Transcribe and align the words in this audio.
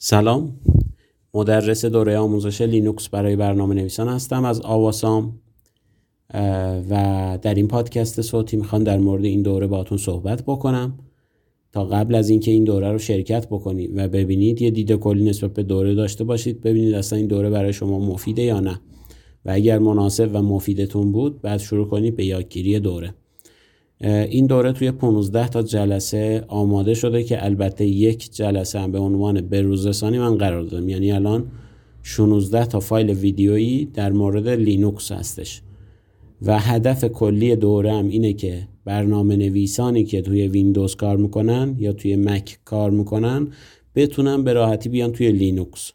سلام. 0.00 0.60
مدرس 1.34 1.84
دوره 1.84 2.18
آموزش 2.18 2.60
لینوکس 2.60 3.08
برای 3.08 3.36
برنامه 3.36 3.74
نویسان 3.74 4.08
هستم 4.08 4.44
از 4.44 4.60
آواسام. 4.60 5.38
و 6.90 7.38
در 7.42 7.54
این 7.54 7.68
پادکست 7.68 8.22
صوتی 8.22 8.56
می‌خوام 8.56 8.84
در 8.84 8.98
مورد 8.98 9.24
این 9.24 9.42
دوره 9.42 9.66
باتون 9.66 9.98
صحبت 9.98 10.42
بکنم. 10.42 10.98
تا 11.72 11.84
قبل 11.84 12.14
از 12.14 12.30
اینکه 12.30 12.50
این 12.50 12.64
دوره 12.64 12.92
رو 12.92 12.98
شرکت 12.98 13.46
بکنید 13.46 13.92
و 13.96 14.08
ببینید 14.08 14.62
یه 14.62 14.70
دید 14.70 14.92
کلی 14.92 15.24
نسبت 15.24 15.52
به 15.52 15.62
دوره 15.62 15.94
داشته 15.94 16.24
باشید 16.24 16.60
ببینید 16.60 16.94
اصلا 16.94 17.18
این 17.18 17.26
دوره 17.26 17.50
برای 17.50 17.72
شما 17.72 17.98
مفیده 17.98 18.42
یا 18.42 18.60
نه. 18.60 18.80
و 19.44 19.50
اگر 19.50 19.78
مناسب 19.78 20.30
و 20.32 20.42
مفیدتون 20.42 21.12
بود 21.12 21.42
بعد 21.42 21.60
شروع 21.60 21.88
کنید 21.88 22.16
به 22.16 22.24
یادگیری 22.24 22.80
دوره. 22.80 23.14
این 24.00 24.46
دوره 24.46 24.72
توی 24.72 24.90
15 24.90 25.48
تا 25.48 25.62
جلسه 25.62 26.44
آماده 26.48 26.94
شده 26.94 27.22
که 27.22 27.44
البته 27.44 27.86
یک 27.86 28.34
جلسه 28.34 28.78
هم 28.78 28.92
به 28.92 28.98
عنوان 28.98 29.40
بروزرسانی 29.40 30.18
من 30.18 30.38
قرار 30.38 30.62
دادم. 30.62 30.88
یعنی 30.88 31.12
الان 31.12 31.50
16 32.02 32.66
تا 32.66 32.80
فایل 32.80 33.10
ویدیویی 33.10 33.84
در 33.84 34.12
مورد 34.12 34.48
لینوکس 34.48 35.12
هستش. 35.12 35.62
و 36.42 36.58
هدف 36.58 37.04
کلی 37.04 37.56
دوره 37.56 37.92
هم 37.92 38.08
اینه 38.08 38.32
که 38.32 38.68
برنامه 38.84 39.36
نویسانی 39.36 40.04
که 40.04 40.22
توی 40.22 40.48
ویندوز 40.48 40.96
کار 40.96 41.16
می‌کنن 41.16 41.76
یا 41.78 41.92
توی 41.92 42.16
مک 42.16 42.58
کار 42.64 42.90
می‌کنن 42.90 43.48
بتونن 43.94 44.44
به 44.44 44.52
راحتی 44.52 44.88
بیان 44.88 45.12
توی 45.12 45.32
لینوکس. 45.32 45.92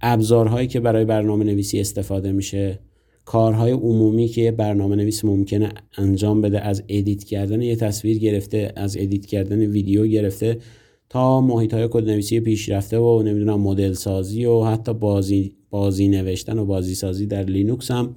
ابزارهایی 0.00 0.68
که 0.68 0.80
برای 0.80 1.04
برنامه 1.04 1.44
نویسی 1.44 1.80
استفاده 1.80 2.32
میشه 2.32 2.78
کارهای 3.24 3.72
عمومی 3.72 4.28
که 4.28 4.40
یه 4.40 4.50
برنامه 4.50 4.96
نویس 4.96 5.24
ممکنه 5.24 5.72
انجام 5.96 6.40
بده 6.40 6.60
از 6.60 6.82
edit 6.88 7.24
کردن 7.24 7.62
یه 7.62 7.76
تصویر 7.76 8.18
گرفته 8.18 8.72
از 8.76 8.96
edit 8.96 9.26
کردن 9.26 9.58
ویدیو 9.58 10.06
گرفته 10.06 10.58
تا 11.08 11.40
محیط 11.40 11.74
های 11.74 11.88
کد 11.90 12.04
نویسی 12.04 12.40
پیشرفته 12.40 12.98
و 12.98 13.22
نمی‌دونم 13.22 13.60
مدل 13.60 13.92
سازی 13.92 14.44
و 14.44 14.64
حتی 14.64 14.94
بازی 14.94 15.56
بازی 15.70 16.08
نوشتن 16.08 16.58
و 16.58 16.64
بازی 16.64 16.94
سازی 16.94 17.26
در 17.26 17.42
لینوکس 17.42 17.90
هم 17.90 18.16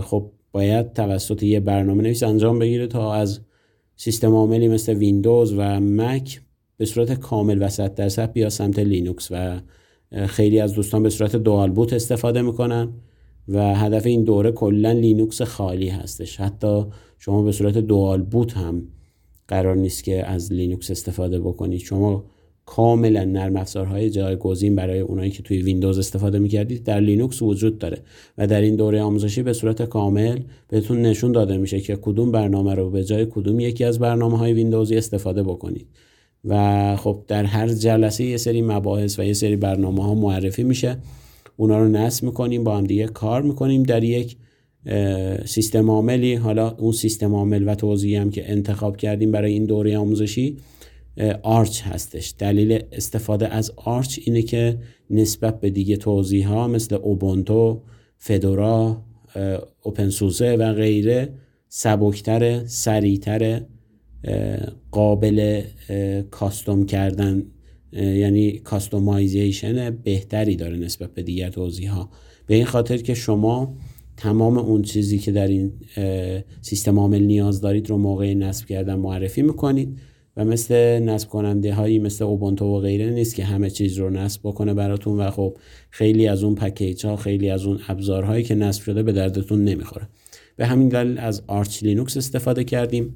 خب 0.00 0.30
باید 0.52 0.92
توسط 0.92 1.42
یه 1.42 1.60
برنامه 1.60 2.02
نویس 2.02 2.22
انجام 2.22 2.58
بگیره 2.58 2.86
تا 2.86 3.14
از 3.14 3.40
سیستم 3.96 4.34
عاملی 4.34 4.68
مثل 4.68 4.94
ویندوز 4.94 5.54
و 5.56 5.80
مک 5.80 6.40
به 6.76 6.84
صورت 6.84 7.12
کامل 7.12 7.62
و 7.62 7.68
100 7.68 7.94
درصد 7.94 8.32
بیا 8.32 8.50
سمت 8.50 8.78
لینوکس 8.78 9.28
و 9.30 9.60
خیلی 10.26 10.60
از 10.60 10.72
دوستان 10.72 11.02
به 11.02 11.10
صورت 11.10 11.36
dual 11.36 11.70
boot 11.70 11.92
استفاده 11.92 12.42
می‌کنن. 12.42 12.88
و 13.48 13.74
هدف 13.74 14.06
این 14.06 14.24
دوره 14.24 14.52
کلا 14.52 14.92
لینوکس 14.92 15.42
خالی 15.42 15.88
هستش. 15.88 16.40
حتی 16.40 16.84
شما 17.18 17.42
به 17.42 17.52
صورت 17.52 17.78
dual 17.78 18.22
boot 18.22 18.56
هم 18.56 18.82
قرار 19.48 19.76
نیست 19.76 20.04
که 20.04 20.26
از 20.26 20.52
لینوکس 20.52 20.90
استفاده 20.90 21.40
بکنید. 21.40 21.80
شما 21.80 22.24
کاملا 22.66 23.24
نرم 23.24 23.56
افزارهای 23.56 24.10
جایگزین 24.10 24.76
برای 24.76 25.00
اونایی 25.00 25.30
که 25.30 25.42
توی 25.42 25.62
ویندوز 25.62 25.98
استفاده 25.98 26.38
می‌کردید 26.38 26.84
در 26.84 27.00
لینوکس 27.00 27.42
وجود 27.42 27.78
داره 27.78 27.98
و 28.38 28.46
در 28.46 28.60
این 28.60 28.76
دوره 28.76 29.02
آموزشی 29.02 29.42
به 29.42 29.52
صورت 29.52 29.82
کامل 29.82 30.40
بهتون 30.68 31.02
نشون 31.02 31.32
داده 31.32 31.56
میشه 31.56 31.80
که 31.80 31.96
کدوم 31.96 32.32
برنامه 32.32 32.74
رو 32.74 32.90
به 32.90 33.04
جای 33.04 33.26
کدوم 33.30 33.60
یکی 33.60 33.84
از 33.84 33.98
برنامه 33.98 34.38
های 34.38 34.52
ویندوزی 34.52 34.96
استفاده 34.96 35.42
بکنید. 35.42 35.86
و 36.44 36.96
خب 36.96 37.24
در 37.28 37.44
هر 37.44 37.68
جلسه 37.68 38.24
یه 38.24 38.36
سری 38.36 38.62
مباحث 38.62 39.18
و 39.18 39.22
یه 39.22 39.32
سری 39.32 39.56
برنامه 39.56 40.02
ها 40.02 40.14
معرفی 40.14 40.62
میشه. 40.62 40.98
اونا 41.62 41.78
رو 41.78 41.88
نصب 41.88 42.24
می‌کنیم 42.24 42.64
با 42.64 42.76
هم 42.76 42.84
دیگه 42.84 43.06
کار 43.06 43.42
می‌کنیم 43.42 43.82
در 43.82 44.04
یک 44.04 44.36
سیستم 45.44 45.90
عاملی. 45.90 46.34
حالا 46.34 46.70
اون 46.70 46.92
سیستم 46.92 47.34
عامل 47.34 47.68
و 47.68 47.74
توزیعی 47.74 48.16
هم 48.16 48.30
که 48.30 48.50
انتخاب 48.52 48.96
کردیم 48.96 49.32
برای 49.32 49.52
این 49.52 49.64
دوره 49.64 49.98
آموزشی 49.98 50.56
آرچ 51.42 51.82
هستش. 51.82 52.34
دلیل 52.38 52.82
استفاده 52.92 53.48
از 53.48 53.72
آرچ 53.76 54.18
اینه 54.24 54.42
که 54.42 54.78
نسبت 55.10 55.60
به 55.60 55.70
دیگه 55.70 55.96
توزیع 55.96 56.48
ها 56.48 56.68
مثل 56.68 56.94
اوبونتو 56.94 57.82
فدورا 58.18 59.02
openSUSE 59.82 60.56
و 60.56 60.72
غیره 60.72 61.28
سبکتر 61.68 62.66
سریعتر 62.66 63.60
قابل 64.90 65.62
custom 66.30 66.86
کردن 66.86 67.42
یعنی 67.92 68.58
customization 68.58 69.90
بهتری 69.90 70.56
داره 70.56 70.76
نسبت 70.76 71.14
به 71.14 71.22
دیگر 71.22 71.50
توزیع 71.50 71.90
ها 71.90 72.10
به 72.46 72.54
این 72.54 72.64
خاطر 72.64 72.96
که 72.96 73.14
شما 73.14 73.76
تمام 74.16 74.58
اون 74.58 74.82
چیزی 74.82 75.18
که 75.18 75.32
در 75.32 75.46
این 75.46 75.72
سیستم 76.60 76.98
عامل 76.98 77.22
نیاز 77.22 77.60
دارید 77.60 77.90
رو 77.90 77.98
موقع 77.98 78.34
نصب 78.34 78.66
کردن 78.66 78.94
معرفی 78.94 79.42
می‌کنید 79.42 79.98
و 80.36 80.44
مثل 80.44 80.98
نصب 80.98 81.28
کننده 81.28 81.74
هایی 81.74 81.98
مثل 81.98 82.24
اوبونتو 82.24 82.64
و 82.64 82.80
غیره 82.80 83.10
نیست 83.10 83.34
که 83.34 83.44
همه 83.44 83.70
چیز 83.70 83.98
رو 83.98 84.10
نصب 84.10 84.40
بکنه 84.44 84.74
براتون 84.74 85.20
و 85.20 85.30
خب 85.30 85.56
خیلی 85.90 86.26
از 86.26 86.44
اون 86.44 86.54
پکیج 86.54 87.06
ها 87.06 87.16
خیلی 87.16 87.50
از 87.50 87.64
اون 87.64 87.80
ابزارهایی 87.88 88.44
که 88.44 88.54
نصب 88.54 88.82
شده 88.82 89.02
به 89.02 89.12
دردتون 89.12 89.64
نمی‌خوره. 89.64 90.08
به 90.56 90.66
همین 90.66 90.88
دلیل 90.88 91.18
از 91.18 91.42
آرچ 91.46 91.82
لینوکس 91.82 92.16
استفاده 92.16 92.64
کردیم. 92.64 93.14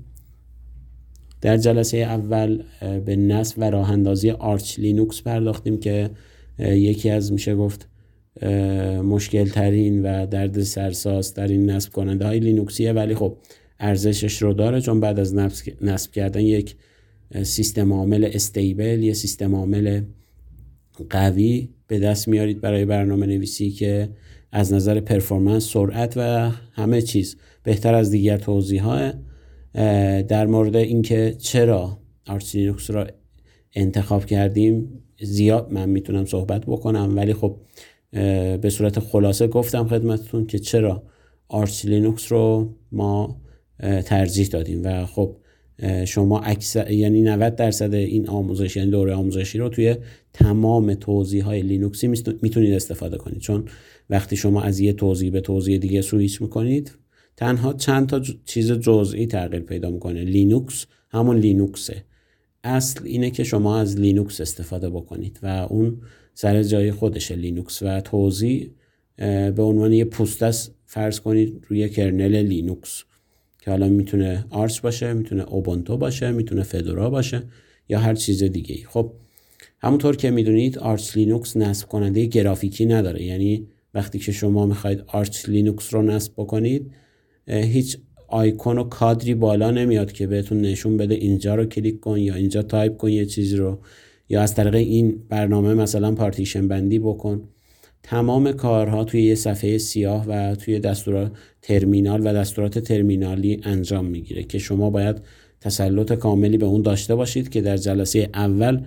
در 1.41 1.57
جلسه 1.57 1.97
اول 1.97 2.63
به 3.05 3.17
نصب 3.17 3.55
و 3.59 3.71
راه 3.71 3.91
اندازی 3.91 4.31
آرچ 4.31 4.79
لینوکس 4.79 5.23
پرداختیم 5.23 5.81
که 5.81 6.11
یکی 6.59 7.11
از 7.11 7.33
میشه 7.33 7.55
گفت 7.55 7.89
مشکل 9.03 9.49
ترین 9.49 10.03
و 10.03 10.27
درد 10.27 10.63
سرساز 10.63 11.35
ترین 11.35 11.71
نصب 11.71 11.93
کننده 11.93 12.27
های 12.27 12.39
لینوکسیه. 12.39 12.93
ولی 12.93 13.15
خب 13.15 13.37
ارزشش 13.81 14.43
رو 14.43 14.53
داره 14.53 14.81
چون 14.81 15.01
بعد 15.01 15.21
از 15.21 15.35
نصب 15.81 16.11
کردن 16.13 16.41
یک 16.41 16.77
سیستم 17.43 17.93
عامل 17.93 18.31
استیبل 18.33 19.03
یه 19.03 19.13
سیستم 19.13 19.55
عامل 19.55 20.03
قوی 21.11 21.69
به 21.87 21.99
دست 21.99 22.29
میارید 22.29 22.61
برای 22.61 22.85
برنامه 22.85 23.27
نویسی 23.27 23.71
که 23.71 24.09
از 24.53 24.73
نظر 24.73 25.01
پرفورمنس 25.01 25.69
سرعت 25.69 26.15
و 26.17 26.51
همه 26.73 27.03
چیز 27.03 27.37
بهتر 27.63 27.95
از 27.95 28.11
دیگر 28.11 28.37
توضیح 28.37 28.83
در 30.29 30.47
مورد 30.47 30.77
اینکه 30.77 31.35
چرا 31.39 31.99
آرچ 32.27 32.55
لینوکس 32.57 32.91
را 32.91 33.07
انتخاب 33.75 34.27
کردیم 34.27 35.03
زیاد 35.21 35.73
من 35.73 35.89
می‌تونم 35.89 36.25
صحبت 36.25 36.67
بکنم 36.67 37.13
ولی 37.17 37.35
خب 37.35 37.57
به 38.61 38.71
صورت 38.71 38.99
خلاصه 38.99 39.47
گفتم 39.47 39.89
خدمتتون 39.89 40.47
که 40.47 40.59
چرا 40.59 41.03
آرچ 41.49 41.85
لینوکس 41.85 42.33
رو 42.33 42.75
ما 42.93 43.41
ترجیح 44.05 44.47
دادیم 44.47 44.81
و 44.85 45.07
خب 45.07 45.37
شما 46.05 46.41
اکثر 46.41 46.91
یعنی 46.91 47.23
90 47.23 47.57
درصد 47.57 47.95
این 47.95 48.29
آموزش 48.29 48.77
یعنی 48.77 48.91
دوره 48.91 49.15
آموزشی 49.15 49.59
رو 49.59 49.69
توی 49.69 49.97
تمام 50.33 50.95
توزیع 50.95 51.45
های 51.45 51.63
لینوکسی 51.63 52.09
می‌تونید 52.43 52.75
استفاده 52.75 53.17
کنید. 53.17 53.39
چون 53.39 53.65
وقتی 54.11 54.37
شما 54.37 54.63
از 54.63 54.81
یه 54.81 54.93
توزیع 54.93 55.31
به 55.31 55.41
توزیع 55.41 55.79
دیگه 55.79 56.03
سویچ 56.03 56.43
می‌کنید 56.43 56.93
تنها 57.37 57.73
چند 57.73 58.09
تا 58.09 58.23
چیز 58.45 58.73
جزئی 58.73 59.27
تغییر 59.27 59.63
پیدا 59.63 59.91
می‌کنه. 59.91 60.25
لینوکس 60.25 60.87
همون 61.11 61.39
لینوکسه. 61.39 62.05
اصل 62.65 63.01
اینه 63.05 63.31
که 63.31 63.45
شما 63.45 63.79
از 63.79 64.01
لینوکس 64.01 64.41
استفاده 64.41 64.91
بکنید 64.91 65.39
و 65.43 65.47
اون 65.71 66.01
سر 66.35 66.63
جای 66.63 66.93
خودشه 66.93 67.37
لینوکس 67.37 67.83
و 67.83 68.01
توزیع 68.01 68.71
به 69.17 69.63
عنوان 69.63 69.93
یه 69.93 70.05
پوسته‌س 70.05 70.71
فرض 70.87 71.21
کنید 71.21 71.65
روی 71.69 71.89
kernel 71.89 72.37
لینوکس 72.37 73.05
که 73.61 73.71
حالا 73.71 73.89
می‌تونه 73.89 74.45
آرچ 74.51 74.81
باشه 74.81 75.13
می‌تونه 75.13 75.43
اوبونتو 75.43 75.97
باشه 75.97 76.33
می‌تونه 76.33 76.63
فدورا 76.63 77.11
باشه 77.11 77.43
یا 77.89 77.99
هر 77.99 78.15
چیز 78.15 78.43
دیگه 78.43 78.75
ای 78.75 78.85
خب 78.85 79.13
همونطور 79.79 80.17
که 80.17 80.31
می‌دونید 80.31 80.79
آرچ 80.79 81.17
لینوکس 81.17 81.57
نصب 81.57 81.89
کننده 81.89 82.27
گرافیکی 82.27 82.87
نداره. 82.87 83.23
یعنی 83.23 83.67
وقتی 83.95 84.19
که 84.19 84.33
شما 84.33 84.67
می‌خواید 84.67 85.05
آرچ 85.07 85.49
لینوکس 85.49 85.95
رو 85.95 86.03
نصب 86.03 86.33
بکنید 86.37 86.93
هیچ 87.49 87.99
آیکون 88.29 88.79
و 88.79 88.85
کادری 88.85 89.35
بالا 89.35 89.71
نمیاد 89.71 90.13
که 90.13 90.27
بهتون 90.27 90.61
نشون 90.61 90.97
بده 90.97 91.15
اینجا 91.15 91.55
رو 91.55 91.65
کلیک 91.65 92.01
کن 92.01 92.19
یا 92.19 92.35
اینجا 92.35 92.63
تایپ 92.63 92.97
کن 92.97 93.09
یه 93.09 93.27
چیزی 93.27 93.57
رو. 93.57 93.79
یا 94.29 94.43
از 94.43 94.55
طریق 94.55 94.75
این 94.75 95.23
برنامه 95.29 95.75
مثلا 95.75 96.15
پارتیشن 96.15 96.69
بندی 96.69 96.99
بکن. 96.99 97.49
تمام 98.03 98.53
کارها 98.53 99.05
توی 99.05 99.23
یه 99.23 99.35
صفحه 99.35 99.79
سیاه 99.79 100.27
و 100.29 100.55
توی 100.55 100.79
دستورات 100.79 101.33
ترمینال 101.63 102.27
و 102.27 102.33
دستورات 102.33 102.79
ترمینالی 102.79 103.61
انجام 103.65 104.07
می‌گیره 104.07 104.43
که 104.43 104.59
شما 104.59 104.91
باید 104.91 105.17
تسلط 105.61 106.13
کاملی 106.13 106.59
به 106.59 106.67
اون 106.67 106.83
داشته 106.83 107.15
باشید 107.15 107.49
که 107.49 107.61
در 107.61 107.77
جلسه 107.77 108.29
اول 108.35 108.81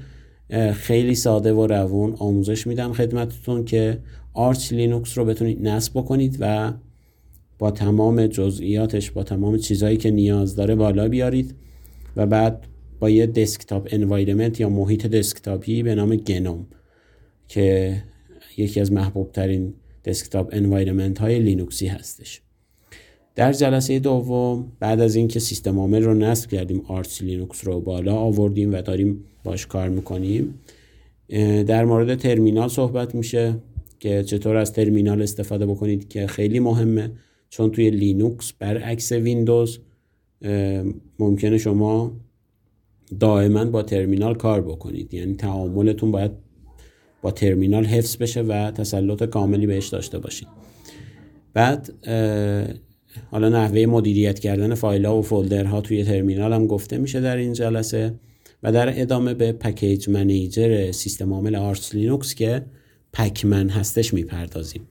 خیلی 0.73 1.15
ساده 1.15 1.53
و 1.53 1.67
روون 1.67 2.13
آموزش 2.13 2.67
میدم 2.67 2.93
خدمتتون 2.93 3.65
که 3.65 3.99
آرچ 4.33 4.73
لینوکس 4.73 5.17
رو 5.17 5.25
بتونید 5.25 5.67
نصب 5.67 5.91
بکنید 5.93 6.37
و 6.39 6.73
با 7.59 7.71
تمام 7.71 8.27
جزئیاتش 8.27 9.11
با 9.11 9.23
تمام 9.23 9.57
چیزهایی 9.57 9.97
که 9.97 10.11
نیاز 10.11 10.55
داره 10.55 10.75
بالا 10.75 11.07
بیارید 11.07 11.55
و 12.15 12.25
بعد 12.25 12.67
با 12.99 13.09
یه 13.09 13.25
desktop 13.25 13.87
environment 13.91 14.59
یا 14.59 14.69
محیط 14.69 15.07
دسکتاپی 15.07 15.83
به 15.83 15.95
نام 15.95 16.15
GNOME 16.15 16.67
که 17.47 17.95
یکی 18.57 18.79
از 18.79 18.91
محبوب 18.91 19.31
ترین 19.31 19.73
desktop 20.05 20.49
environment 20.51 21.19
های 21.19 21.39
لینوکسی 21.39 21.87
هستش. 21.87 22.41
در 23.35 23.53
جلسه 23.53 23.99
دوم 23.99 24.71
بعد 24.79 25.01
از 25.01 25.15
اینکه 25.15 25.39
سیستم 25.39 25.79
عامل 25.79 26.03
رو 26.03 26.13
نصب 26.13 26.49
کردیم 26.49 26.81
آرچ 26.87 27.21
لینوکس 27.21 27.67
رو 27.67 27.79
بالا 27.79 28.15
آوردیم 28.15 28.73
و 28.73 28.81
داریم 28.81 29.25
باش 29.43 29.67
کار 29.67 29.89
می‌کنیم. 29.89 30.59
در 31.67 31.85
مورد 31.85 32.15
ترمینال 32.15 32.67
صحبت 32.67 33.15
میشه 33.15 33.55
که 33.99 34.23
چطور 34.23 34.55
از 34.55 34.73
ترمینال 34.73 35.21
استفاده 35.21 35.65
بکنید 35.65 36.07
که 36.07 36.27
خیلی 36.27 36.59
مهمه. 36.59 37.11
چون 37.49 37.71
توی 37.71 37.89
لینوکس 37.89 38.51
برعکس 38.51 39.11
ویندوز 39.11 39.79
ممکنه 41.19 41.57
شما 41.57 42.11
دائما 43.19 43.65
با 43.65 43.83
ترمینال 43.83 44.35
کار 44.35 44.61
بکنید. 44.61 45.13
یعنی 45.13 45.35
تعاملتون 45.35 46.11
باید 46.11 46.31
با 47.21 47.31
ترمینال 47.31 47.85
حفظ 47.85 48.17
بشه 48.17 48.41
و 48.41 48.71
تسلط 48.71 49.23
کاملی 49.23 49.67
بهش 49.67 49.87
داشته 49.87 50.19
باشید. 50.19 50.47
بعد 51.53 52.07
حالا 53.31 53.49
نحوه 53.49 53.85
مدیریت 53.85 54.39
کردن 54.39 54.73
فایل 54.73 55.05
ها 55.05 55.17
و 55.17 55.21
فولدر 55.21 55.65
ها 55.65 55.81
توی 55.81 56.03
ترمینال 56.03 56.53
هم 56.53 56.67
گفته 56.67 56.97
میشه 56.97 57.21
در 57.21 57.37
این 57.37 57.53
جلسه 57.53 58.13
و 58.63 58.71
در 58.71 59.01
ادامه 59.01 59.33
به 59.33 59.51
package 59.51 60.09
manager 60.09 60.91
سیستم 60.91 61.33
عامل 61.33 61.55
آرچ 61.55 61.95
لینوکس 61.95 62.35
که 62.35 62.65
pacman 63.13 63.69
هستش 63.69 64.13
می‌پردازیم. 64.13 64.81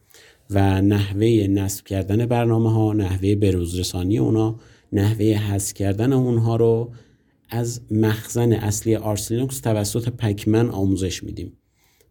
و 0.50 0.82
نحوه 0.82 1.26
نصب 1.50 1.84
کردن 1.84 2.26
برنامه 2.26 2.72
ها 2.72 2.92
نحوه 2.92 3.34
بروزرسانی 3.34 4.18
اونا 4.18 4.60
نحوه 4.92 5.26
حذف 5.26 5.74
کردن 5.74 6.12
اونها 6.12 6.56
رو 6.56 6.92
از 7.50 7.80
مخزن 7.90 8.52
اصلی 8.52 8.96
آرچ 8.96 9.32
لینوکس 9.32 9.60
توسط 9.60 10.08
pacman 10.08 10.70
آموزش 10.70 11.24
میدیم. 11.24 11.52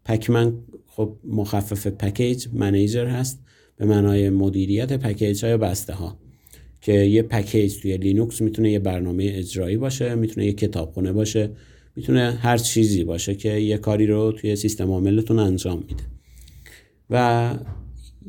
pacman 0.06 0.54
خب 0.88 1.16
مخفف 1.24 1.88
package 1.88 2.48
manager 2.54 3.06
هست 3.06 3.40
به 3.78 3.86
معنای 3.86 4.30
مدیریت 4.30 4.94
پکیج 4.94 5.46
های 5.46 5.58
بسته 5.58 5.94
ها 5.94 6.18
که 6.82 6.94
یه 6.94 7.22
پکیج 7.22 7.78
توی 7.82 7.98
لینوکس 7.98 8.42
می‌تونه 8.42 8.72
یه 8.72 8.80
برنامه 8.80 9.32
اجرایی 9.34 9.78
باشه 9.78 10.16
می‌تونه 10.16 10.46
یه 10.46 10.54
کتابخونه 10.54 11.12
باشه 11.12 11.50
می‌تونه 11.96 12.32
هر 12.32 12.58
چیزی 12.58 13.04
باشه 13.04 13.36
که 13.36 13.50
یه 13.50 13.78
کاری 13.78 14.08
رو 14.08 14.32
توی 14.32 14.56
سیستم 14.56 14.92
عاملتون 14.92 15.40
انجام 15.40 15.84
میده. 15.88 16.04
و 17.10 17.54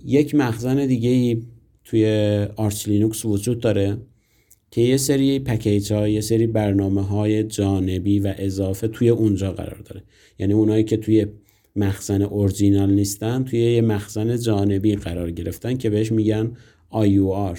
یک 0.04 0.34
مخزن 0.34 0.86
دیگه 0.86 1.10
ای 1.10 1.42
توی 1.84 2.06
آرچ 2.56 2.88
لینوکس 2.88 3.24
وجود 3.24 3.60
داره 3.60 3.98
که 4.70 4.80
یه 4.80 4.96
سری 4.96 5.38
پکیج 5.38 5.92
ها 5.92 6.08
یه 6.08 6.20
سری 6.20 6.46
برنامه 6.46 7.02
های 7.02 7.44
جانبی 7.44 8.18
و 8.18 8.34
اضافه 8.38 8.88
توی 8.88 9.08
اونجا 9.08 9.52
قرار 9.52 9.78
داره. 9.84 10.02
یعنی 10.38 10.52
اونایی 10.52 10.84
که 10.84 10.96
توی 10.96 11.26
مخزن 11.76 12.22
اورجینال 12.22 12.90
نیستن 12.90 13.44
توی 13.44 13.60
یه 13.60 13.80
مخزن 13.80 14.38
جانبی 14.38 14.96
قرار 14.96 15.30
گرفتن 15.30 15.76
که 15.76 15.90
بهش 15.90 16.12
میگن 16.12 16.52
AUR 16.92 17.58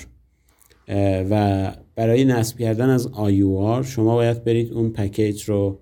و 1.30 1.74
برای 1.96 2.26
نصب 2.26 2.60
کردن 2.60 2.90
از 2.90 3.08
AUR 3.08 3.86
شما 3.86 4.16
باید 4.16 4.44
برید 4.44 4.74
اون 4.74 4.90
پکیج 4.90 5.44
رو 5.44 5.80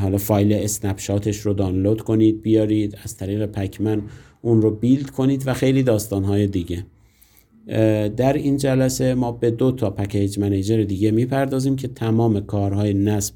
حالا 0.00 0.18
فایل 0.18 0.52
snapshot 0.52 1.19
ش 1.19 1.36
رو 1.36 1.54
دانلود 1.54 2.00
کنید 2.00 2.42
بیارید 2.42 2.98
از 3.04 3.16
طریق 3.16 3.46
pacman 3.46 4.02
اون 4.42 4.62
رو 4.62 4.70
build 4.70 5.10
کنید 5.10 5.42
و 5.46 5.54
خیلی 5.54 5.82
داستانهای 5.82 6.46
دیگه. 6.46 6.86
در 8.16 8.32
این 8.32 8.56
جلسه 8.56 9.14
ما 9.14 9.32
به 9.32 9.50
دو 9.50 9.72
تا 9.72 9.90
package 9.90 10.38
manager 10.38 10.82
دیگه 10.82 11.10
می‌پردازیم 11.10 11.76
که 11.76 11.88
تمام 11.88 12.40
کارهای 12.40 12.94
نصب 12.94 13.34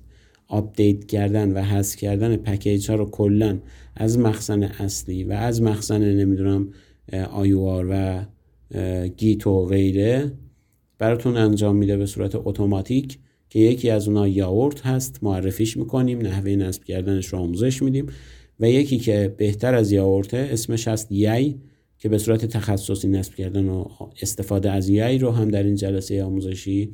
آپدیت 0.48 1.04
کردن 1.04 1.52
و 1.52 1.62
حذف 1.62 1.96
کردن 1.96 2.36
پکیج 2.36 2.90
ها 2.90 2.96
رو 2.96 3.10
کلا 3.10 3.58
از 3.96 4.18
مخزن 4.18 4.62
اصلی 4.62 5.24
و 5.24 5.32
از 5.32 5.62
مخزن 5.62 6.02
نمی‌دونم 6.02 6.68
آیوار 7.32 7.86
و 7.90 8.24
گیت 9.16 9.46
و 9.46 9.66
غیره 9.66 10.32
براتون 10.98 11.36
انجام 11.36 11.76
میده 11.76 11.96
به 11.96 12.06
صورت 12.06 12.34
اتوماتیک 12.34 13.18
که 13.50 13.58
یکی 13.58 13.90
از 13.90 14.08
اونها 14.08 14.28
یاورت 14.28 14.86
هست. 14.86 15.18
معرفیش 15.22 15.76
می‌کنیم 15.76 16.18
نحوه 16.18 16.50
نصب 16.56 16.84
کردنش 16.84 17.26
رو 17.26 17.38
آموزش 17.38 17.82
میدیم. 17.82 18.06
و 18.64 18.68
یکی 18.68 18.98
که 18.98 19.34
بهتر 19.36 19.74
از 19.74 19.92
یاورته 19.92 20.48
اسمش 20.52 20.88
هست 20.88 21.12
یی 21.12 21.60
که 21.98 22.08
به 22.08 22.18
صورت 22.18 22.44
تخصصی 22.44 23.08
نصب 23.08 23.34
کردن 23.34 23.68
و 23.68 23.84
استفاده 24.22 24.70
از 24.70 24.88
یی 24.88 25.18
رو 25.18 25.30
هم 25.30 25.48
در 25.48 25.62
این 25.62 25.74
جلسه 25.74 26.24
آموزشی 26.24 26.92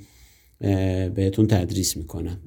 بهتون 1.14 1.46
تدریس 1.46 1.96
می‌کنم 1.96 2.40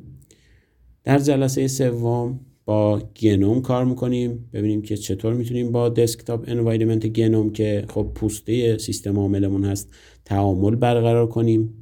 در 1.03 1.19
جلسه 1.19 1.67
سوم 1.67 2.39
با 2.65 3.01
گنوم 3.21 3.61
کار 3.61 3.85
می‌کنیم. 3.85 4.49
ببینیم 4.53 4.81
که 4.81 4.97
چطور 4.97 5.33
می‌تونیم 5.33 5.71
با 5.71 5.89
دسکتاپ 5.89 6.43
انوایرمنت 6.47 7.07
گنوم 7.07 7.49
که 7.49 7.85
خب 7.89 8.11
پوسته 8.15 8.77
سیستم 8.77 9.19
عاملمون 9.19 9.65
هست 9.65 9.89
تعامل 10.25 10.75
برقرار 10.75 11.27
کنیم. 11.27 11.73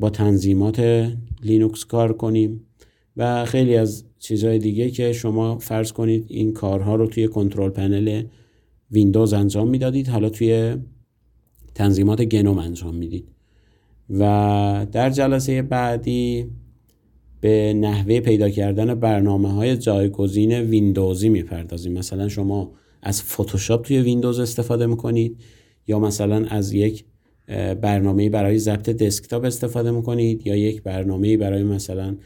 با 0.00 0.10
تنظیمات 0.10 1.08
لینوکس 1.42 1.84
کار 1.84 2.12
کنیم. 2.12 2.66
و 3.16 3.44
خیلی 3.44 3.76
از 3.76 4.04
چیزهای 4.22 4.58
دیگه 4.58 4.90
که 4.90 5.12
شما 5.12 5.58
فرض 5.58 5.92
کنید 5.92 6.24
این 6.28 6.52
کارها 6.52 6.94
رو 6.94 7.06
توی 7.06 7.28
control 7.28 7.70
panel 7.70 8.22
ویندوز 8.90 9.32
انجام 9.32 9.68
می‌دادید 9.68 10.08
حالا 10.08 10.28
توی 10.28 10.76
تنظیمات 11.74 12.22
GNOME 12.22 12.58
انجام 12.58 12.94
می‌دید. 12.94 13.28
و 14.10 14.86
در 14.92 15.10
جلسه 15.10 15.62
بعدی 15.62 16.46
به 17.40 17.72
نحوه 17.72 18.20
پیدا 18.20 18.50
کردن 18.50 18.94
برنامه 18.94 19.52
های 19.52 19.76
جایگزین 19.76 20.52
ویندوزی 20.52 21.28
می‌پردازیم. 21.28 21.92
مثلا 21.92 22.28
شما 22.28 22.72
از 23.02 23.22
فتوشاپ 23.22 23.82
توی 23.86 24.00
ویندوز 24.00 24.40
استفاده 24.40 24.86
می‌کنید 24.86 25.40
یا 25.86 25.98
مثلا 25.98 26.46
از 26.48 26.72
یک 26.72 27.04
برنامه 27.80 28.30
برای 28.30 28.58
ضبط 28.58 28.90
دسکتاپ 28.90 29.44
استفاده 29.44 29.90
می‌کنید 29.90 30.46
یا 30.46 30.56
یک 30.56 30.82
برنامه 30.82 31.36
برای 31.36 31.62
مثلا 31.62 32.16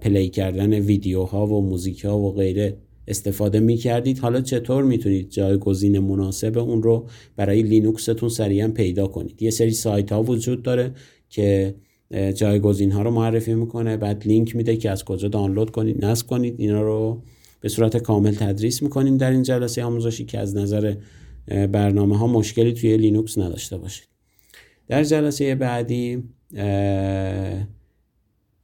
play 0.00 0.28
کردن 0.28 0.72
ویدیوها 0.72 1.46
و 1.46 1.60
موزیک 1.60 2.04
ها 2.04 2.18
و 2.18 2.32
غیره 2.32 2.76
استفاده 3.08 3.60
می 3.60 3.76
کردید 3.76 4.18
حالا 4.18 4.40
چطور 4.40 4.84
می‌تونید 4.84 5.30
جایگزین 5.30 5.98
مناسب 5.98 6.58
اون 6.58 6.82
رو 6.82 7.06
برای 7.36 7.62
لینوکستون 7.62 8.28
سریعا 8.28 8.68
پیدا 8.68 9.06
کنید؟ 9.06 9.42
یه 9.42 9.50
سری 9.50 9.70
سایت 9.70 10.12
ها 10.12 10.22
وجود 10.22 10.62
داره 10.62 10.94
که 11.28 11.74
جایگزین 12.34 12.92
ها 12.92 13.02
رو 13.02 13.10
معرفی 13.10 13.54
می‌کنه 13.54 13.96
بعد 13.96 14.26
لینک 14.26 14.56
میده 14.56 14.76
که 14.76 14.90
از 14.90 15.04
کجا 15.04 15.28
دانلود 15.28 15.70
کنید 15.70 16.04
نصب 16.04 16.26
کنید. 16.26 16.54
اینا 16.58 16.82
رو 16.82 17.22
به 17.60 17.68
صورت 17.68 17.96
کامل 17.96 18.34
تدریس 18.34 18.82
می‌کنیم 18.82 19.16
در 19.16 19.30
این 19.30 19.42
جلسه. 19.42 19.84
آموزشی 19.84 20.24
که 20.24 20.38
از 20.38 20.56
نظر 20.56 20.94
برنامه 21.46 22.18
ها 22.18 22.26
مشکلی 22.26 22.72
توی 22.72 22.96
لینوکس 22.96 23.38
نداشته 23.38 23.76
باشید. 23.76 24.08
در 24.88 25.04
جلسه 25.04 25.54
بعدی 25.54 26.22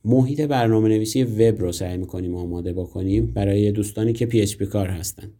محیط 0.05 0.41
برنامه 0.41 0.89
نویسی 0.89 1.23
وب 1.23 1.61
رو 1.61 1.73
سعی 1.73 1.97
می‌کنیم 1.97 2.35
آماده 2.35 2.73
بکنیم 2.73 3.27
برای 3.27 3.73
دوستانی 3.73 4.12
که 4.12 4.27
PHP 4.27 4.62
کار 4.62 4.88
هستن. 4.88 5.33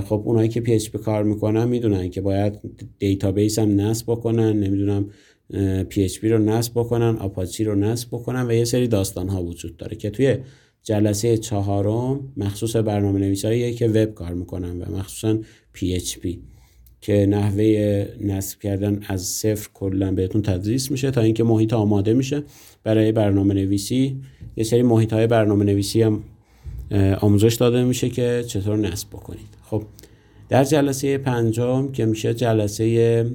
خب 0.00 0.22
اونایی 0.24 0.48
که 0.48 0.60
PHP 0.60 0.96
کار 0.96 1.22
می‌کنن 1.22 1.68
می‌دونن 1.68 2.10
که 2.10 2.20
باید 2.20 2.54
دیتابیس 2.98 3.58
هم 3.58 3.80
نصب 3.80 4.06
بکنن 4.06 4.52
نمی‌دونم 4.52 5.10
PHP 5.90 6.24
رو 6.24 6.38
نصب 6.38 6.72
بکنن 6.74 7.16
آپاچی 7.16 7.64
رو 7.64 7.74
نصب 7.74 8.08
بکنن 8.08 8.46
و 8.46 8.52
یه 8.52 8.64
سری 8.64 8.88
داستان 8.88 9.28
ها 9.28 9.42
وجود 9.42 9.76
داره 9.76 9.96
که 9.96 10.10
توی 10.10 10.36
جلسه 10.82 11.38
چهارم 11.38 12.32
مخصوص 12.36 12.76
برنامه 12.76 13.20
نویسایی 13.20 13.74
که 13.74 13.88
وب 13.88 14.14
کار 14.14 14.34
می‌کنن 14.34 14.82
و 14.82 14.96
مخصوصا 14.96 15.38
PHP 15.74 16.28
که 17.00 17.26
نحوه 17.26 18.06
نصب 18.20 18.60
کردن 18.60 19.00
از 19.06 19.22
صفر 19.22 19.70
کلا 19.74 20.12
بهتون 20.12 20.42
تدریس 20.42 20.90
میشه 20.90 21.10
تا 21.10 21.20
اینکه 21.20 21.44
محیط 21.44 21.72
آماده 21.72 22.14
میشه. 22.14 22.42
برای 22.84 23.12
برنامه 23.12 23.54
نویسی 23.54 24.20
یه 24.56 24.64
سری 24.64 24.82
محیط 24.82 25.12
های 25.12 25.26
برنامه 25.26 25.64
نویسی 25.64 26.02
هم 26.02 26.22
آموزش 27.20 27.54
داده 27.54 27.84
میشه 27.84 28.08
که 28.08 28.44
چطور 28.46 28.76
نصب 28.76 29.08
بکنید. 29.08 29.58
خب 29.62 29.82
در 30.48 30.64
جلسه 30.64 31.18
پنجم 31.18 31.92
که 31.92 32.06
میشه 32.06 32.34
جلسه 32.34 33.26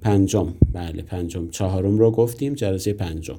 پنجم. 0.00 0.54
بله 0.72 1.02
پنجم. 1.02 1.48
چهارم 1.50 1.98
رو 1.98 2.10
گفتیم 2.10 2.54
جلسه 2.54 2.92
پنجم. 2.92 3.38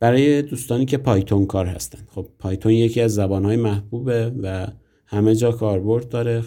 برای 0.00 0.42
دوستانی 0.42 0.84
که 0.84 0.96
پایتون 0.98 1.46
کار 1.46 1.66
هستن. 1.66 1.98
خب 2.08 2.26
پایتون 2.38 2.72
یکی 2.72 3.00
از 3.00 3.14
زبانهای 3.14 3.56
محبوبه 3.56 4.32
و 4.42 4.66
همه 5.10 5.34
جا 5.34 5.52
کاربرد 5.52 6.08
داره. 6.08 6.44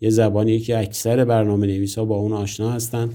یه 0.00 0.10
زبانی 0.10 0.58
که 0.58 0.78
اکثر 0.78 1.24
برنامه 1.24 1.66
نویس 1.66 1.98
ها 1.98 2.04
با 2.04 2.16
اون 2.16 2.32
آشنا 2.32 2.70
هستن. 2.70 3.10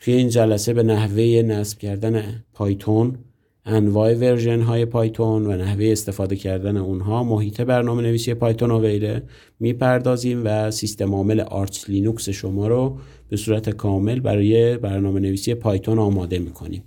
توی 0.00 0.14
این 0.14 0.28
جلسه 0.28 0.74
به 0.74 0.82
نحوه 0.82 1.22
نصب 1.22 1.78
کردن 1.78 2.44
پایتون 2.54 3.18
انواع 3.64 4.14
ورژن 4.14 4.60
های 4.60 4.84
پایتون 4.84 5.46
و 5.46 5.56
نحوه 5.56 5.86
استفاده 5.86 6.36
کردن 6.36 6.76
اونها 6.76 7.24
محیط 7.24 7.60
برنامه 7.60 8.02
نویسی 8.02 8.34
پایتون 8.34 8.70
و 8.70 8.78
غیره 8.78 9.22
می‌پردازیم 9.60 10.42
و 10.44 10.70
سیستم 10.70 11.14
عامل 11.14 11.40
آرچ 11.40 11.90
لینوکس 11.90 12.28
شما 12.28 12.68
رو 12.68 12.98
به 13.28 13.36
صورت 13.36 13.70
کامل 13.70 14.20
برای 14.20 14.76
برنامه 14.76 15.20
نویسی 15.20 15.54
پایتون 15.54 15.98
آماده 15.98 16.38
می‌کنیم. 16.38 16.82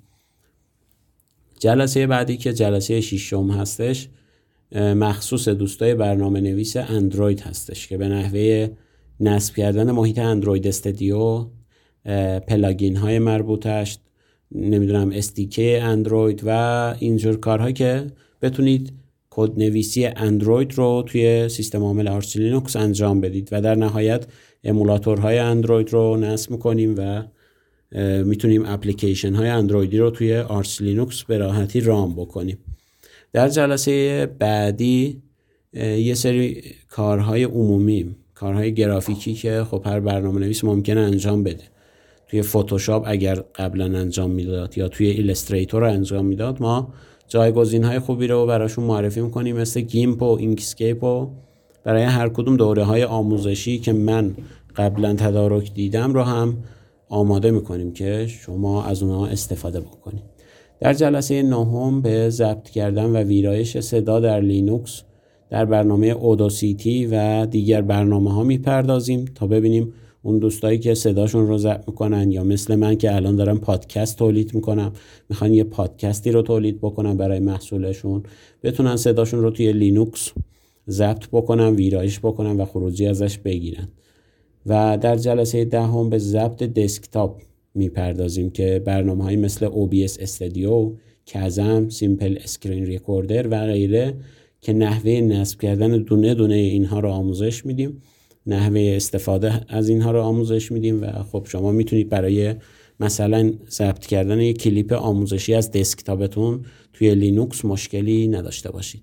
جلسه 1.59 2.07
بعدی 2.07 2.37
که 2.37 2.53
جلسه 2.53 3.01
ششم 3.01 3.51
هستش 3.51 4.09
مخصوص 4.75 5.47
دوستای 5.47 5.95
برنامه 5.95 6.41
نویس 6.41 6.77
اندروید 6.77 7.41
هستش 7.41 7.87
که 7.87 7.97
به 7.97 8.07
نحوه 8.07 8.67
نصب 9.19 9.55
کردن 9.55 9.91
محیط 9.91 10.19
اندروید 10.19 10.67
استدیو 10.67 11.45
plugin 12.47 12.95
های 12.95 13.19
مربوطش 13.19 13.97
نمی‌دونم 14.51 15.11
SDK 15.13 15.83
اندروید 15.83 16.41
و 16.45 16.49
اینجور 16.99 17.37
کارها 17.37 17.71
که 17.71 18.07
بتونید 18.41 18.93
کد 19.29 19.51
نویسی 19.57 20.05
اندروید 20.05 20.73
رو 20.73 21.03
توی 21.07 21.49
سیستم 21.49 21.83
عامل 21.83 22.07
آرچ 22.07 22.37
لینوکس 22.37 22.75
انجام 22.75 23.21
بدید 23.21 23.49
و 23.51 23.61
در 23.61 23.75
نهایت 23.75 24.25
emulatorهای 24.63 25.37
اندروید 25.37 25.93
رو 25.93 26.17
نصب 26.17 26.51
می‌کنیم 26.51 26.95
و 26.97 27.23
می‌تونیم 28.23 28.65
اپلیکیشن 28.65 29.35
های 29.35 29.49
اندرویدی 29.49 29.97
رو 29.97 30.09
توی 30.09 30.37
Arch 30.37 30.81
Linux 30.81 31.23
به 31.23 31.37
راحتی 31.37 31.79
run 31.81 32.15
بکنیم. 32.15 32.57
در 33.33 33.49
جلسه 33.49 34.25
بعدی 34.25 35.21
یه 35.73 36.13
سری 36.13 36.61
کارهای 36.89 37.43
عمومی 37.43 38.15
کارهای 38.33 38.73
گرافیکی 38.73 39.33
که 39.33 39.63
خب 39.71 39.81
هر 39.85 39.99
برنامه 39.99 40.39
نویس 40.39 40.63
ممکنه 40.63 40.99
انجام 40.99 41.43
بده. 41.43 41.63
توی 42.27 42.41
فتوشاپ 42.41 43.03
اگر 43.07 43.35
قبلا 43.35 43.85
انجام 43.99 44.31
می‌داد 44.31 44.77
یا 44.77 44.87
توی 44.87 45.07
Illustrator 45.07 45.83
انجام 45.83 46.25
می‌داد 46.25 46.61
ما 46.61 46.93
جایگزین 47.27 47.83
های 47.83 47.99
خوبی 47.99 48.27
رو 48.27 48.45
براشون 48.45 48.83
معرفی 48.83 49.21
می‌کنیم 49.21 49.57
مثل 49.57 49.81
GIMP 49.81 50.21
و 50.21 50.37
Inkscape 50.39 51.03
و 51.03 51.29
برای 51.83 52.03
هر 52.03 52.29
کدوم 52.29 52.57
دوره 52.57 52.83
های 52.83 53.03
آموزشی 53.03 53.79
که 53.79 53.93
من 53.93 54.35
قبلا 54.75 55.13
تدارک 55.13 55.73
دیدم 55.73 56.13
رو 56.13 56.23
هم 56.23 56.57
آماده 57.09 57.51
می‌کنیم 57.51 57.93
که 57.93 58.27
شما 58.27 58.83
از 58.85 59.03
اونها 59.03 59.27
استفاده 59.27 59.79
بکنید. 59.79 60.23
در 60.83 60.93
جلسه 60.93 61.43
نهم 61.43 62.01
به 62.01 62.29
ضبط 62.29 62.69
کردن 62.69 63.05
و 63.05 63.17
ویرایش 63.17 63.77
صدا 63.77 64.19
در 64.19 64.41
لینوکس 64.41 65.01
در 65.49 65.65
برنامه 65.65 66.07
اودوسیتی 66.07 67.05
و 67.11 67.45
دیگر 67.45 67.81
برنامه 67.81 68.33
ها 68.33 68.43
می‌پردازیم 68.43 69.25
تا 69.35 69.47
ببینیم 69.47 69.93
اون 70.23 70.39
دوستایی 70.39 70.79
که 70.79 70.93
صداشون 70.93 71.47
رو 71.47 71.57
ضبط 71.57 71.87
می‌کنن 71.87 72.31
یا 72.31 72.43
مثل 72.43 72.75
من 72.75 72.95
که 72.95 73.15
الان 73.15 73.35
دارم 73.35 73.59
پادکست 73.59 74.17
تولید 74.17 74.55
می‌کنم 74.55 74.93
می‌خوان 75.29 75.53
یه 75.53 75.63
پادکستی 75.63 76.31
رو 76.31 76.41
تولید 76.41 76.77
بکنم 76.81 77.17
برای 77.17 77.39
محصولشون 77.39 78.23
بتونن 78.63 78.95
صداشون 78.95 79.41
رو 79.41 79.51
توی 79.51 79.73
لینوکس 79.73 80.31
ضبط 80.89 81.27
بکنن 81.31 81.75
ویرایش 81.75 82.19
بکنن 82.19 82.57
و 82.57 82.65
خروجی 82.65 83.05
ازش 83.07 83.37
بگیرن. 83.37 83.87
و 84.65 84.97
در 85.01 85.15
جلسه 85.15 85.65
دهم 85.65 86.09
به 86.09 86.17
ضبط 86.17 86.63
دسکتاپ 86.63 87.41
می‌پردازیم 87.75 88.49
که 88.49 88.81
برنامه 88.85 89.23
های 89.23 89.35
مثل 89.35 89.67
OBS 89.69 90.21
Studio، 90.21 90.93
Kazam، 91.25 91.89
SimpleScreenRecorder 91.89 93.47
و 93.47 93.65
غیره 93.65 94.13
که 94.61 94.73
نحوه 94.73 95.11
نصب 95.11 95.61
کردن 95.61 95.97
دونه 95.97 96.33
دونه 96.33 96.55
اینها 96.55 96.99
رو 96.99 97.09
آموزش 97.09 97.65
میدیم. 97.65 98.01
نحوه 98.47 98.93
استفاده 98.95 99.61
از 99.67 99.89
اینها 99.89 100.11
رو 100.11 100.21
آموزش 100.21 100.71
میدیم 100.71 101.03
و 101.03 101.07
خب 101.07 101.45
شما 101.49 101.71
می‌تونید 101.71 102.09
برای 102.09 102.55
مثلا 102.99 103.53
ضبط 103.69 104.05
کردن 104.05 104.39
یک 104.39 104.57
کلیپ 104.57 104.93
آموزشی 104.93 105.53
از 105.53 105.71
دسکتاپتون 105.71 106.65
توی 106.93 107.15
لینوکس 107.15 107.65
مشکلی 107.65 108.27
نداشته 108.27 108.71
باشید. 108.71 109.01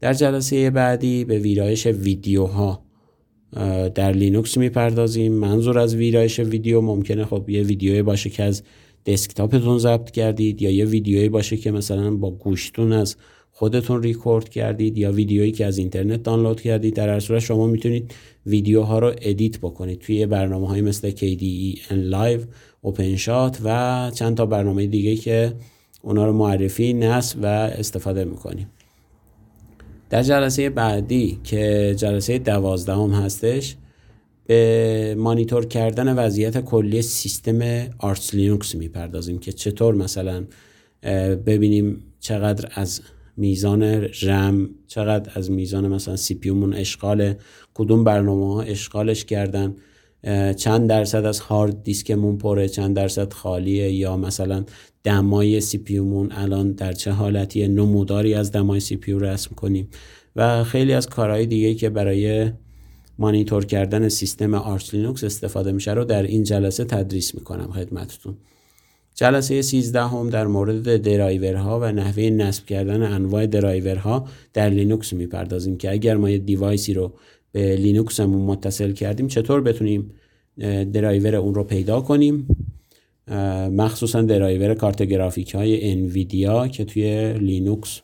در 0.00 0.12
جلسه 0.14 0.70
بعدی 0.70 1.24
به 1.24 1.38
ویرایش 1.38 1.86
ویدیوها 1.86 2.84
در 3.94 4.12
لینوکس 4.12 4.56
می‌پردازیم. 4.56 5.32
منظور 5.32 5.78
از 5.78 5.94
ویرایش 5.94 6.38
ویدیو 6.38 6.80
ممکنه 6.80 7.24
خب 7.24 7.50
یه 7.50 7.62
ویدیوی 7.62 8.02
باشه 8.02 8.30
که 8.30 8.42
از 8.42 8.62
دسکتاپتون 9.06 9.78
ضبط 9.78 10.10
کردید 10.10 10.62
یا 10.62 10.70
یه 10.70 10.84
ویدیویی 10.84 11.28
باشه 11.28 11.56
که 11.56 11.70
مثلا 11.70 12.10
با 12.16 12.30
گوشیتون 12.30 12.92
از 12.92 13.16
خودتون 13.50 14.02
ریکورد 14.02 14.48
کردید 14.48 14.98
یا 14.98 15.12
ویدیویی 15.12 15.52
که 15.52 15.66
از 15.66 15.78
اینترنت 15.78 16.22
دانلود 16.22 16.60
کردید. 16.60 16.94
در 16.94 17.08
هر 17.08 17.20
صورت 17.20 17.40
شما 17.40 17.66
می‌تونید 17.66 18.14
ویدیوها 18.46 18.98
رو 18.98 19.12
edit 19.22 19.58
بکنید. 19.58 19.98
توی 19.98 20.26
برنامه 20.26 20.68
های 20.68 20.80
مثل 20.80 21.10
Kdenlive 21.10 22.42
OpenShot 22.86 23.56
و 23.64 24.10
چند 24.14 24.36
تا 24.36 24.46
برنامه 24.46 24.86
دیگه 24.86 25.16
که 25.16 25.52
اونا 26.02 26.26
رو 26.26 26.32
معرفی 26.32 26.92
نصب 26.92 27.38
و 27.42 27.46
استفاده 27.46 28.24
می‌کنیم. 28.24 28.66
در 30.12 30.22
جلسه 30.22 30.70
بعدی 30.70 31.40
که 31.44 31.94
جلسه 31.98 32.38
دوازدهم 32.38 33.10
هستش 33.10 33.76
به 34.46 35.14
مانیتور 35.18 35.66
کردن 35.66 36.18
وضعیت 36.18 36.60
کلی 36.60 37.02
سیستم 37.02 37.60
Arch 37.98 38.34
Linux 38.34 38.74
می‌پردازیم 38.74 39.38
که 39.38 39.52
چطور 39.52 39.94
مثلا 39.94 40.44
ببینیم 41.46 42.02
چقدر 42.20 42.68
از 42.74 43.00
میزان 43.36 43.82
رم 44.22 44.70
چقدر 44.86 45.32
از 45.34 45.50
میزان 45.50 45.88
مثلا 45.88 46.16
CPU 46.16 46.34
مون 46.34 46.74
اشغاله 46.74 47.34
کدوم 47.74 48.04
برنامه 48.04 48.54
ها 48.54 48.62
اشغالش 48.62 49.24
کردن. 49.24 49.76
چند 50.56 50.88
درصد 50.88 51.24
از 51.24 51.40
هارد 51.40 51.82
دیسکمون 51.82 52.38
پره 52.38 52.68
چند 52.68 52.96
درصد 52.96 53.32
خالیه 53.32 53.92
یا 53.92 54.16
مثلا 54.16 54.64
دمای 55.04 55.60
CPU 55.60 55.78
مون 55.78 56.32
الان 56.32 56.72
در 56.72 56.92
چه 56.92 57.10
حالتیه؟ 57.10 57.68
نموداری 57.68 58.34
از 58.34 58.52
دمای 58.52 58.80
CPU 58.80 59.18
رسم 59.18 59.54
کنیم. 59.54 59.88
و 60.36 60.64
خیلی 60.64 60.92
از 60.92 61.08
کارهای 61.08 61.46
دیگه 61.46 61.74
که 61.74 61.90
برای 61.90 62.50
مانیتور 63.18 63.64
کردن 63.64 64.08
سیستم 64.08 64.54
Arch 64.54 64.94
Linux 64.94 65.24
استفاده 65.24 65.72
میشه 65.72 65.92
رو 65.92 66.04
در 66.04 66.22
این 66.22 66.42
جلسه 66.42 66.84
تدریس 66.84 67.34
می‌کنم 67.34 67.72
خدمتتون. 67.72 68.36
جلسه 69.14 69.62
13 69.62 70.02
هم 70.02 70.30
در 70.30 70.46
مورد 70.46 70.96
درایورها 70.96 71.80
و 71.80 71.84
نحوه 71.92 72.22
نصب 72.22 72.66
کردن 72.66 73.02
انواع 73.02 73.46
درایورها 73.46 74.28
در 74.52 74.68
لینوکس 74.68 75.12
می‌پردازیم 75.12 75.76
که 75.76 75.90
اگر 75.90 76.16
ما 76.16 76.30
یه 76.30 76.38
device 76.38 76.86
ی 76.86 76.94
رو 76.94 77.12
به 77.52 77.76
لینوکسمون 77.76 78.42
متصل 78.42 78.92
کردیم. 78.92 79.28
چطور 79.28 79.60
بتونیم 79.60 80.10
درایور 80.92 81.36
اون 81.36 81.54
رو 81.54 81.64
پیدا 81.64 82.00
کنیم؟ 82.00 82.46
مخصوصا 83.70 84.22
درایور 84.22 84.74
کارت 84.74 85.02
گرافیک 85.02 85.54
های 85.54 85.90
Nvidia 85.90 86.68
که 86.68 86.84
توی 86.84 87.32
لینوکس 87.32 88.00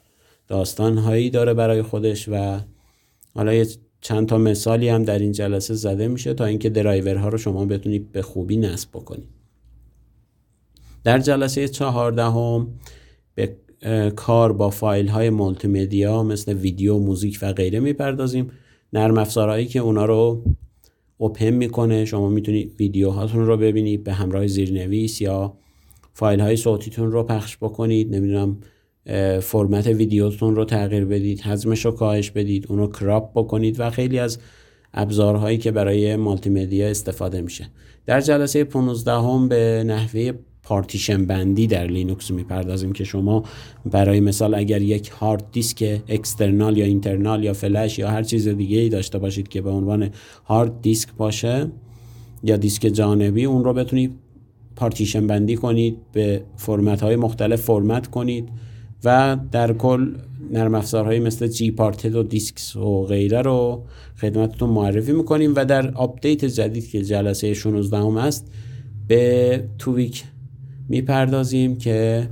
داستان 0.49 0.99
هایی 0.99 1.31
داره 1.31 1.55
برای 1.55 1.83
خودش 1.83 2.29
و 2.29 2.61
حالا 3.35 3.55
یه 3.55 3.67
چند 4.01 4.29
تا 4.29 4.39
مثالی 4.39 4.89
هم 4.89 5.03
در 5.03 5.19
این 5.19 5.33
جلسه 5.33 5.75
زده 5.75 6.09
میشه 6.09 6.35
تا 6.35 6.45
اینکه 6.45 6.71
درایورها 6.71 7.29
رو 7.29 7.39
شما 7.39 7.65
بتونید 7.65 8.13
به 8.13 8.23
خوبی 8.23 8.57
نصب 8.57 8.89
بکنید. 8.91 9.29
در 11.05 11.19
جلسه 11.19 11.69
چهاردهم 11.69 12.69
به 13.35 13.57
کار 14.17 14.53
با 14.53 14.71
فایل 14.71 15.09
های 15.09 15.31
مولتی 15.31 15.69
مدیا 15.69 16.23
مثل 16.23 16.53
ویدیو، 16.53 16.99
موزیک 16.99 17.39
و 17.43 17.53
غیره 17.53 17.81
می‌پردازیم. 17.81 18.51
نرم 18.93 19.19
افزارهایی 19.19 19.67
که 19.67 19.79
اونا 19.79 20.05
رو 20.05 20.43
open 21.19 21.51
می‌کنه. 21.51 22.05
شما 22.05 22.29
می‌تونید 22.29 22.75
ویدیو 22.79 23.11
هاتون 23.11 23.47
رو 23.47 23.57
ببینید 23.57 24.05
به 24.05 24.13
همراه 24.13 24.47
زیرنویس 24.47 25.21
یا 25.21 25.55
فایل 26.13 26.41
های 26.41 26.57
صوتیتون 26.57 27.13
رو 27.13 27.23
پخش 27.23 27.57
بکنید. 27.57 28.15
نمی‌دونم 28.15 28.57
فرمت 29.41 29.87
ویدیوتون 29.87 30.57
رو 30.57 30.65
تغییر 30.65 31.05
بدید 31.05 31.41
حجمش 31.41 31.85
رو 31.85 31.91
کاهش 31.91 32.31
بدید 32.31 32.67
اون 32.69 32.79
رو 32.79 32.87
crop 32.87 33.31
بکنید 33.35 33.81
و 33.81 33.91
خیلی 33.91 34.19
از 34.19 34.39
ابزارهایی 34.95 35.59
که 35.59 35.71
برای 35.71 36.17
multi 36.17 36.83
استفاده 36.83 37.41
میشه. 37.41 37.71
در 38.07 38.21
جلسه 38.21 38.65
15 38.65 39.13
هم 39.13 39.49
به 39.49 39.85
نحوه 39.87 40.33
پارتیشن 40.69 41.27
بندی 41.27 41.67
در 41.67 41.87
لینوکس 41.87 42.31
می‌پردازیم 42.31 42.93
که 42.93 43.05
شما 43.05 43.45
برای 43.87 44.21
مثال 44.21 44.55
اگر 44.55 44.83
یک 44.83 45.09
هارد 45.09 45.45
دیسک 45.53 46.01
external 46.09 46.79
یا 46.79 46.85
internal 46.85 47.45
یا 47.45 47.53
فلش 47.53 47.99
یا 47.99 48.11
هر 48.11 48.23
چیز 48.23 48.49
دیگه 48.49 48.79
ای 48.79 48.89
داشته 48.89 49.19
باشید 49.19 49.49
که 49.49 49.61
به 49.61 49.71
عنوان 49.71 50.11
هارد 50.45 50.83
دیسک 50.83 51.09
باشه 51.17 51.67
یا 52.43 52.57
دیسک 52.57 52.83
جانبی 52.87 53.45
اون 53.45 53.65
رو 53.65 53.73
بتونید 53.73 54.13
پارتیشن 54.77 55.27
بندی 55.27 55.57
کنید 55.57 55.97
به 56.13 56.43
فرمت 56.57 57.03
های 57.03 57.17
مختلف 57.17 57.61
فرمت 57.61 58.07
کنید 58.07 58.49
و 59.05 59.37
در 59.53 59.73
کل 59.73 60.15
نرم 60.51 60.75
افزارهایی 60.75 61.21
مثل 61.21 61.47
GParted 61.47 62.15
و 62.15 62.23
Disks 62.23 62.77
و 62.77 63.05
غیره 63.05 63.43
رو 63.43 63.83
خدمتتون 64.21 64.71
معرفی 64.71 65.13
می‌کنیم 65.13 65.53
و 65.57 65.65
در 65.65 65.95
update 65.95 66.45
جدید 66.45 66.91
که 66.91 67.03
جلسه 67.03 67.55
16 67.55 67.99
هم 67.99 68.17
است 68.17 68.53
به 69.09 69.65
Tweak 69.79 70.25
می‌پردازیم 70.89 71.79
که 71.79 72.29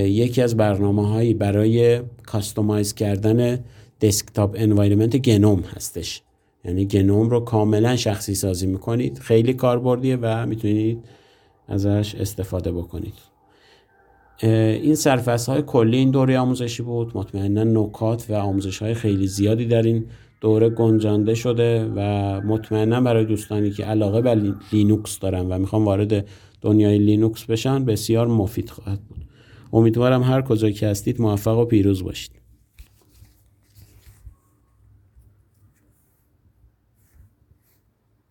یکی 0.00 0.42
از 0.42 0.56
برنامه 0.56 1.08
هایی 1.08 1.34
برای 1.34 2.00
customize 2.26 2.94
کردن 2.94 3.58
desktop 4.00 4.54
environment 4.58 5.16
GNOME 5.16 5.60
هستش. 5.60 6.22
یعنی 6.64 6.86
GNOME 6.86 7.30
رو 7.30 7.40
کاملا 7.40 7.96
شخصی 7.96 8.34
سازی 8.34 8.66
می‌کنید. 8.66 9.18
خیلی 9.18 9.54
کاربردیه 9.54 10.18
و 10.22 10.46
می‌تونید 10.46 11.04
ازش 11.68 12.14
استفاده 12.14 12.72
بکنید. 12.72 13.14
این 14.42 14.94
سرفصل 14.94 15.52
های 15.52 15.62
کلی 15.62 15.96
این 15.96 16.10
دوره 16.10 16.38
آموزشی 16.38 16.82
بود. 16.82 17.16
مطمئنا 17.16 17.64
نکات 17.64 18.26
و 18.28 18.34
آموزش 18.34 18.78
های 18.78 18.94
خیلی 18.94 19.26
زیادی 19.26 19.66
در 19.66 19.82
این 19.82 20.04
دوره 20.40 20.68
گنجانده 20.68 21.34
شده 21.34 21.90
و 21.96 22.00
مطمئنا 22.40 23.00
برای 23.00 23.24
دوستانی 23.24 23.70
که 23.70 23.84
علاقه 23.84 24.20
به 24.20 24.54
لینوکس 24.72 25.18
دارن 25.18 25.46
و 25.46 25.58
می‌خوان 25.58 25.84
وارد 25.84 26.26
دنیای 26.60 26.98
لینوکس 26.98 27.44
بشن 27.44 27.84
بسیار 27.84 28.26
مفید 28.26 28.70
خواهد 28.70 29.00
بود. 29.00 29.24
امیدوارم 29.72 30.22
هر 30.22 30.42
کجا 30.42 30.70
که 30.70 30.86
هستید 30.86 31.20
موفق 31.20 31.58
و 31.58 31.64
پیروز 31.64 32.04
باشید. 32.04 32.35